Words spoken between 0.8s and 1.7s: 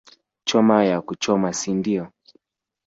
ya kuchoma